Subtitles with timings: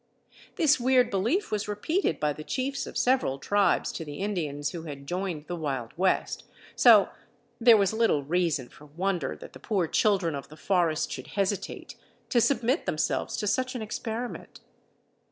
[0.55, 4.81] This weird belief was repeated by the chiefs of several tribes to the Indians who
[4.85, 6.43] had joined the Wild West,
[6.75, 7.09] so
[7.59, 11.93] there was little reason for wonder that the poor children of the forest should hesitate
[12.29, 14.61] to submit themselves to such an experiment.